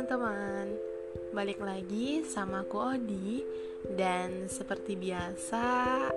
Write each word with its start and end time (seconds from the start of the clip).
teman-teman, 0.00 0.80
balik 1.36 1.60
lagi 1.60 2.24
sama 2.24 2.64
aku 2.64 2.80
Odi 2.80 3.44
Dan 3.84 4.48
seperti 4.48 4.96
biasa, 4.96 5.60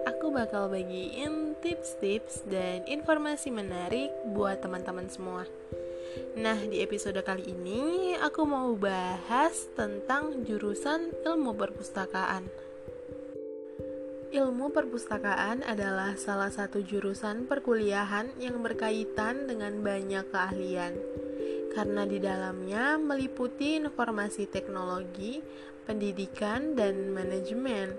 aku 0.08 0.32
bakal 0.32 0.72
bagiin 0.72 1.60
tips-tips 1.60 2.48
dan 2.48 2.88
informasi 2.88 3.52
menarik 3.52 4.08
buat 4.32 4.64
teman-teman 4.64 5.12
semua. 5.12 5.44
Nah, 6.40 6.56
di 6.64 6.80
episode 6.80 7.20
kali 7.28 7.52
ini 7.52 8.16
aku 8.24 8.48
mau 8.48 8.72
bahas 8.80 9.68
tentang 9.76 10.48
jurusan 10.48 11.12
ilmu 11.28 11.52
perpustakaan. 11.52 12.48
Ilmu 14.32 14.72
perpustakaan 14.72 15.60
adalah 15.68 16.16
salah 16.16 16.56
satu 16.56 16.80
jurusan 16.80 17.52
perkuliahan 17.52 18.32
yang 18.40 18.64
berkaitan 18.64 19.44
dengan 19.44 19.84
banyak 19.84 20.24
keahlian 20.32 21.23
karena 21.74 22.06
di 22.06 22.22
dalamnya 22.22 22.96
meliputi 23.02 23.82
informasi 23.82 24.48
teknologi, 24.48 25.42
pendidikan, 25.84 26.78
dan 26.78 27.12
manajemen. 27.12 27.94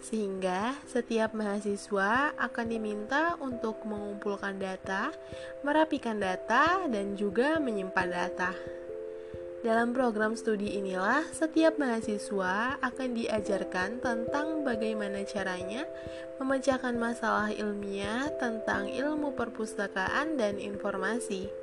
Sehingga 0.00 0.80
setiap 0.88 1.36
mahasiswa 1.36 2.32
akan 2.38 2.66
diminta 2.70 3.36
untuk 3.42 3.84
mengumpulkan 3.84 4.56
data, 4.56 5.12
merapikan 5.60 6.16
data, 6.16 6.88
dan 6.88 7.18
juga 7.20 7.60
menyimpan 7.60 8.08
data. 8.08 8.50
Dalam 9.60 9.92
program 9.92 10.40
studi 10.40 10.80
inilah, 10.80 11.20
setiap 11.36 11.76
mahasiswa 11.76 12.80
akan 12.80 13.08
diajarkan 13.12 14.00
tentang 14.00 14.64
bagaimana 14.64 15.20
caranya 15.28 15.84
memecahkan 16.40 16.96
masalah 16.96 17.52
ilmiah 17.52 18.32
tentang 18.40 18.88
ilmu 18.88 19.36
perpustakaan 19.36 20.40
dan 20.40 20.56
informasi. 20.56 21.59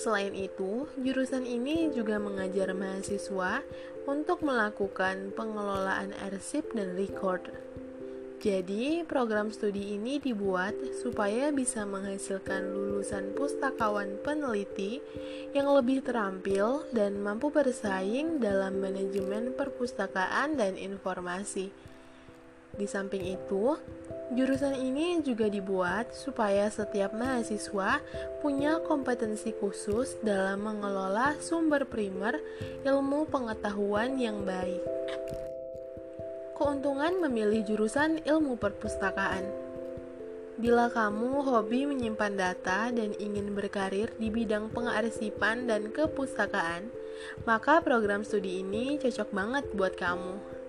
Selain 0.00 0.32
itu, 0.32 0.88
jurusan 0.96 1.44
ini 1.44 1.92
juga 1.92 2.16
mengajar 2.16 2.72
mahasiswa 2.72 3.60
untuk 4.08 4.40
melakukan 4.40 5.36
pengelolaan 5.36 6.16
arsip 6.24 6.72
dan 6.72 6.96
record. 6.96 7.52
Jadi, 8.40 9.04
program 9.04 9.52
studi 9.52 10.00
ini 10.00 10.16
dibuat 10.16 10.72
supaya 11.04 11.52
bisa 11.52 11.84
menghasilkan 11.84 12.72
lulusan 12.72 13.36
pustakawan 13.36 14.16
peneliti 14.24 15.04
yang 15.52 15.68
lebih 15.68 16.00
terampil 16.00 16.88
dan 16.96 17.20
mampu 17.20 17.52
bersaing 17.52 18.40
dalam 18.40 18.80
manajemen 18.80 19.52
perpustakaan 19.52 20.56
dan 20.56 20.80
informasi. 20.80 21.89
Di 22.74 22.86
samping 22.86 23.26
itu, 23.26 23.74
jurusan 24.34 24.78
ini 24.78 25.18
juga 25.26 25.50
dibuat 25.50 26.14
supaya 26.14 26.70
setiap 26.70 27.10
mahasiswa 27.10 27.98
punya 28.40 28.78
kompetensi 28.86 29.50
khusus 29.58 30.14
dalam 30.22 30.62
mengelola 30.62 31.34
sumber 31.42 31.82
primer 31.84 32.38
ilmu 32.86 33.26
pengetahuan 33.26 34.16
yang 34.16 34.46
baik. 34.46 34.82
Keuntungan 36.54 37.24
memilih 37.24 37.64
jurusan 37.64 38.20
ilmu 38.22 38.60
perpustakaan. 38.60 39.70
Bila 40.60 40.92
kamu 40.92 41.40
hobi 41.40 41.88
menyimpan 41.88 42.36
data 42.36 42.92
dan 42.92 43.16
ingin 43.16 43.56
berkarir 43.56 44.12
di 44.20 44.28
bidang 44.28 44.68
pengarsipan 44.68 45.64
dan 45.64 45.88
kepustakaan, 45.88 46.92
maka 47.48 47.80
program 47.80 48.20
studi 48.28 48.60
ini 48.60 49.00
cocok 49.00 49.32
banget 49.32 49.64
buat 49.72 49.96
kamu. 49.96 50.59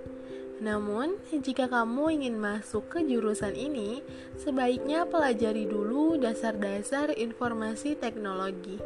Namun, 0.62 1.18
jika 1.34 1.66
kamu 1.66 2.22
ingin 2.22 2.38
masuk 2.38 2.86
ke 2.94 3.02
jurusan 3.02 3.58
ini, 3.58 4.06
sebaiknya 4.38 5.10
pelajari 5.10 5.66
dulu 5.66 6.22
dasar-dasar 6.22 7.18
informasi 7.18 7.98
teknologi. 7.98 8.78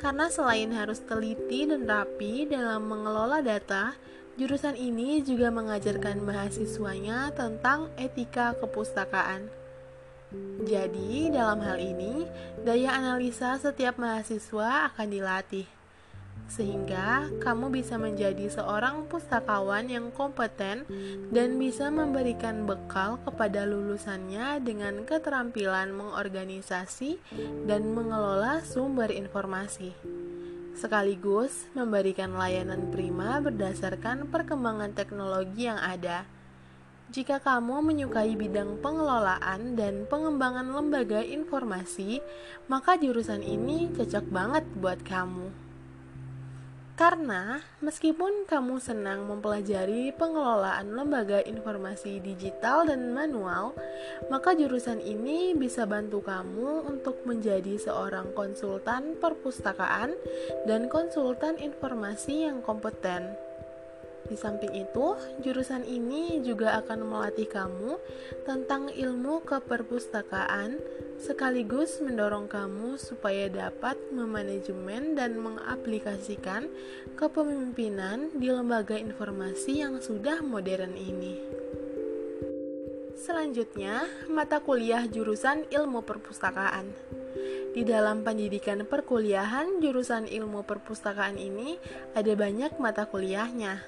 Karena 0.00 0.32
selain 0.32 0.72
harus 0.72 1.04
teliti 1.04 1.68
dan 1.68 1.84
rapi 1.84 2.48
dalam 2.48 2.88
mengelola 2.88 3.44
data, 3.44 3.92
jurusan 4.40 4.72
ini 4.80 5.20
juga 5.20 5.52
mengajarkan 5.52 6.24
mahasiswanya 6.24 7.28
tentang 7.36 7.92
etika 8.00 8.56
kepustakaan. 8.56 9.52
Jadi, 10.64 11.28
dalam 11.28 11.60
hal 11.60 11.76
ini, 11.76 12.24
daya 12.64 12.96
analisa 12.96 13.60
setiap 13.60 14.00
mahasiswa 14.00 14.88
akan 14.90 15.08
dilatih 15.12 15.75
sehingga 16.46 17.26
kamu 17.42 17.74
bisa 17.74 17.98
menjadi 17.98 18.46
seorang 18.46 19.10
pustakawan 19.10 19.90
yang 19.90 20.14
kompeten 20.14 20.86
dan 21.34 21.58
bisa 21.58 21.90
memberikan 21.90 22.64
bekal 22.64 23.18
kepada 23.26 23.66
lulusannya 23.66 24.62
dengan 24.62 25.02
keterampilan 25.02 25.90
mengorganisasi 25.90 27.18
dan 27.66 27.90
mengelola 27.90 28.62
sumber 28.62 29.10
informasi, 29.10 29.90
sekaligus 30.78 31.66
memberikan 31.74 32.38
layanan 32.38 32.94
prima 32.94 33.42
berdasarkan 33.42 34.30
perkembangan 34.30 34.94
teknologi 34.94 35.66
yang 35.66 35.82
ada. 35.82 36.30
Jika 37.06 37.38
kamu 37.38 37.86
menyukai 37.86 38.34
bidang 38.34 38.82
pengelolaan 38.82 39.78
dan 39.78 40.10
pengembangan 40.10 40.74
lembaga 40.74 41.22
informasi, 41.22 42.18
maka 42.66 42.98
jurusan 42.98 43.46
ini 43.46 43.94
cocok 43.94 44.26
banget 44.26 44.66
buat 44.74 45.06
kamu. 45.06 45.65
Karena 46.96 47.60
meskipun 47.84 48.48
kamu 48.48 48.80
senang 48.80 49.28
mempelajari 49.28 50.16
pengelolaan 50.16 50.96
lembaga 50.96 51.44
informasi 51.44 52.24
digital 52.24 52.88
dan 52.88 53.12
manual, 53.12 53.76
maka 54.32 54.56
jurusan 54.56 55.04
ini 55.04 55.52
bisa 55.52 55.84
bantu 55.84 56.24
kamu 56.24 56.88
untuk 56.88 57.20
menjadi 57.28 57.76
seorang 57.76 58.32
konsultan 58.32 59.12
perpustakaan 59.20 60.16
dan 60.64 60.88
konsultan 60.88 61.60
informasi 61.60 62.48
yang 62.48 62.64
kompeten. 62.64 63.45
Di 64.26 64.34
samping 64.34 64.74
itu, 64.74 65.14
jurusan 65.42 65.86
ini 65.86 66.42
juga 66.42 66.82
akan 66.82 67.06
melatih 67.06 67.46
kamu 67.46 67.94
tentang 68.42 68.90
ilmu 68.90 69.46
keperpustakaan, 69.46 70.82
sekaligus 71.22 72.02
mendorong 72.02 72.50
kamu 72.50 72.98
supaya 72.98 73.46
dapat 73.46 73.94
memanajemen 74.10 75.14
dan 75.14 75.38
mengaplikasikan 75.38 76.66
kepemimpinan 77.14 78.34
di 78.34 78.50
lembaga 78.50 78.98
informasi 78.98 79.86
yang 79.86 80.02
sudah 80.02 80.42
modern 80.42 80.98
ini. 80.98 81.38
Selanjutnya, 83.16 84.04
mata 84.28 84.60
kuliah 84.60 85.08
jurusan 85.08 85.64
ilmu 85.72 86.04
perpustakaan. 86.04 86.92
Di 87.72 87.84
dalam 87.84 88.24
pendidikan 88.24 88.84
perkuliahan 88.84 89.80
jurusan 89.80 90.28
ilmu 90.28 90.64
perpustakaan 90.64 91.36
ini 91.36 91.80
ada 92.12 92.32
banyak 92.36 92.76
mata 92.76 93.08
kuliahnya, 93.08 93.80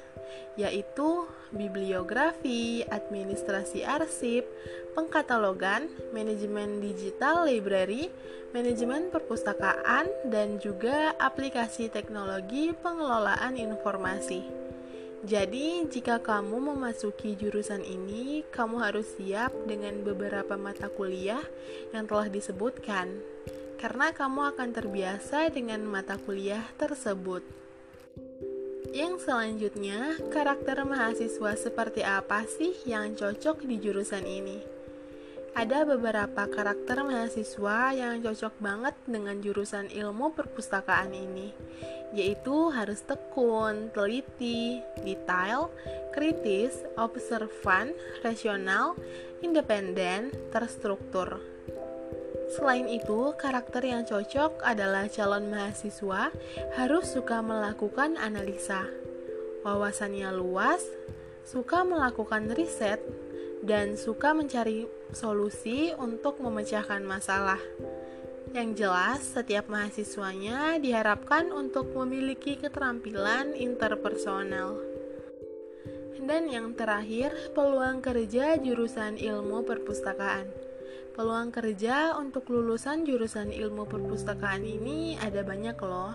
yaitu 0.58 1.26
bibliografi, 1.54 2.82
administrasi 2.88 3.86
arsip, 3.86 4.44
pengkatalogan, 4.98 5.86
manajemen 6.10 6.82
digital 6.82 7.46
library, 7.46 8.10
manajemen 8.50 9.08
perpustakaan, 9.08 10.10
dan 10.26 10.58
juga 10.58 11.14
aplikasi 11.16 11.88
teknologi 11.88 12.74
pengelolaan 12.74 13.54
informasi. 13.54 14.44
Jadi, 15.26 15.82
jika 15.90 16.22
kamu 16.22 16.74
memasuki 16.74 17.34
jurusan 17.34 17.82
ini, 17.82 18.46
kamu 18.54 18.78
harus 18.78 19.18
siap 19.18 19.50
dengan 19.66 20.06
beberapa 20.06 20.54
mata 20.54 20.86
kuliah 20.86 21.42
yang 21.90 22.06
telah 22.06 22.30
disebutkan 22.30 23.18
karena 23.78 24.10
kamu 24.10 24.54
akan 24.54 24.68
terbiasa 24.74 25.54
dengan 25.54 25.86
mata 25.86 26.18
kuliah 26.18 26.66
tersebut. 26.78 27.46
Yang 28.88 29.28
selanjutnya, 29.28 30.16
karakter 30.32 30.80
mahasiswa 30.88 31.52
seperti 31.60 32.00
apa 32.00 32.48
sih 32.48 32.72
yang 32.88 33.12
cocok 33.12 33.68
di 33.68 33.76
jurusan 33.76 34.24
ini? 34.24 34.64
Ada 35.52 35.84
beberapa 35.84 36.48
karakter 36.48 37.04
mahasiswa 37.04 37.92
yang 37.92 38.24
cocok 38.24 38.54
banget 38.56 38.96
dengan 39.04 39.44
jurusan 39.44 39.92
ilmu 39.92 40.32
perpustakaan 40.32 41.12
ini, 41.12 41.52
yaitu 42.16 42.72
harus 42.72 43.04
tekun, 43.04 43.92
teliti, 43.92 44.80
detail, 45.04 45.68
kritis, 46.16 46.72
observan, 46.96 47.92
rasional, 48.24 48.96
independen, 49.44 50.32
terstruktur. 50.48 51.57
Selain 52.48 52.88
itu, 52.88 53.36
karakter 53.36 53.84
yang 53.84 54.08
cocok 54.08 54.64
adalah 54.64 55.04
calon 55.12 55.52
mahasiswa 55.52 56.32
harus 56.80 57.04
suka 57.12 57.44
melakukan 57.44 58.16
analisa, 58.16 58.88
wawasannya 59.68 60.32
luas, 60.32 60.80
suka 61.44 61.84
melakukan 61.84 62.48
riset, 62.56 63.04
dan 63.60 64.00
suka 64.00 64.32
mencari 64.32 64.88
solusi 65.12 65.92
untuk 66.00 66.40
memecahkan 66.40 67.04
masalah. 67.04 67.60
Yang 68.56 68.80
jelas, 68.80 69.20
setiap 69.36 69.68
mahasiswanya 69.68 70.80
diharapkan 70.80 71.52
untuk 71.52 71.92
memiliki 71.92 72.56
keterampilan 72.56 73.52
interpersonal. 73.52 74.80
Dan 76.24 76.48
yang 76.48 76.72
terakhir, 76.72 77.32
peluang 77.52 78.00
kerja 78.00 78.56
jurusan 78.56 79.20
ilmu 79.20 79.64
perpustakaan. 79.68 80.67
Peluang 81.18 81.50
kerja 81.50 82.14
untuk 82.14 82.46
lulusan 82.46 83.02
jurusan 83.02 83.50
ilmu 83.50 83.90
perpustakaan 83.90 84.62
ini 84.62 85.18
ada 85.18 85.42
banyak 85.42 85.74
loh. 85.82 86.14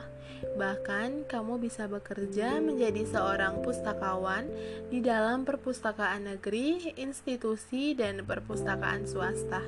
Bahkan 0.56 1.28
kamu 1.28 1.60
bisa 1.60 1.92
bekerja 1.92 2.64
menjadi 2.64 3.04
seorang 3.12 3.60
pustakawan 3.68 4.48
di 4.88 5.04
dalam 5.04 5.44
perpustakaan 5.44 6.32
negeri, 6.32 6.96
institusi, 6.96 7.92
dan 8.00 8.24
perpustakaan 8.24 9.04
swasta. 9.04 9.60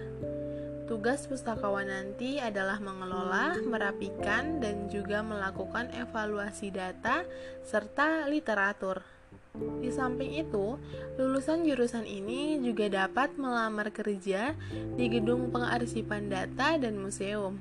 Tugas 0.88 1.28
pustakawan 1.28 1.92
nanti 1.92 2.40
adalah 2.40 2.80
mengelola, 2.80 3.60
merapikan, 3.60 4.64
dan 4.64 4.88
juga 4.88 5.20
melakukan 5.20 5.92
evaluasi 6.00 6.72
data 6.72 7.28
serta 7.68 8.32
literatur. 8.32 9.15
Di 9.80 9.90
samping 9.94 10.36
itu, 10.36 10.80
lulusan 11.16 11.64
jurusan 11.64 12.04
ini 12.04 12.60
juga 12.60 12.92
dapat 12.92 13.38
melamar 13.40 13.92
kerja 13.94 14.56
di 14.96 15.06
gedung 15.08 15.54
pengarsipan 15.54 16.32
data 16.32 16.76
dan 16.76 17.00
museum. 17.00 17.58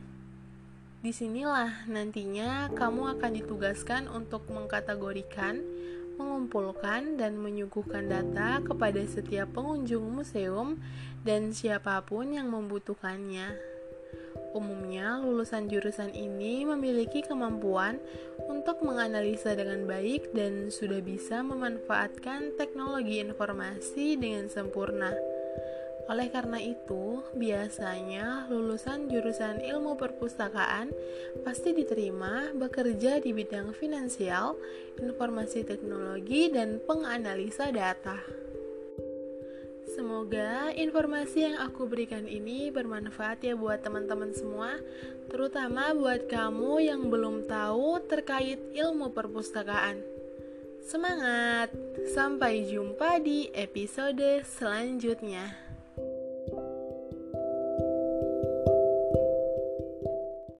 Di 1.04 1.12
sinilah 1.12 1.84
nantinya 1.84 2.72
kamu 2.72 3.20
akan 3.20 3.32
ditugaskan 3.36 4.08
untuk 4.08 4.48
mengkategorikan, 4.48 5.60
mengumpulkan, 6.16 7.20
dan 7.20 7.36
menyuguhkan 7.36 8.08
data 8.08 8.64
kepada 8.64 9.04
setiap 9.04 9.52
pengunjung 9.52 10.00
museum 10.00 10.80
dan 11.20 11.52
siapa 11.52 12.00
pun 12.08 12.32
yang 12.32 12.48
membutuhkannya. 12.48 13.73
Umumnya, 14.54 15.18
lulusan 15.18 15.66
jurusan 15.66 16.14
ini 16.14 16.62
memiliki 16.62 17.26
kemampuan 17.26 17.98
untuk 18.46 18.86
menganalisa 18.86 19.58
dengan 19.58 19.82
baik 19.82 20.30
dan 20.30 20.70
sudah 20.70 21.02
bisa 21.02 21.42
memanfaatkan 21.42 22.54
teknologi 22.54 23.18
informasi 23.18 24.14
dengan 24.14 24.46
sempurna. 24.46 25.10
Oleh 26.06 26.28
karena 26.30 26.60
itu, 26.62 27.24
biasanya 27.34 28.46
lulusan 28.52 29.10
jurusan 29.10 29.58
ilmu 29.58 29.96
perpustakaan 29.96 30.92
pasti 31.42 31.74
diterima 31.74 32.52
bekerja 32.54 33.18
di 33.18 33.34
bidang 33.34 33.74
finansial, 33.74 34.54
informasi 35.00 35.66
teknologi, 35.66 36.52
dan 36.52 36.78
penganalisa 36.84 37.72
data. 37.72 38.43
Semoga 39.94 40.74
informasi 40.74 41.46
yang 41.46 41.56
aku 41.62 41.86
berikan 41.86 42.26
ini 42.26 42.66
bermanfaat 42.74 43.46
ya 43.46 43.54
buat 43.54 43.78
teman-teman 43.78 44.34
semua, 44.34 44.74
terutama 45.30 45.94
buat 45.94 46.26
kamu 46.26 46.82
yang 46.82 47.06
belum 47.14 47.46
tahu 47.46 48.02
terkait 48.10 48.58
ilmu 48.74 49.14
perpustakaan. 49.14 50.02
Semangat! 50.82 51.70
Sampai 52.10 52.66
jumpa 52.66 53.22
di 53.22 53.54
episode 53.54 54.42
selanjutnya. 54.42 55.63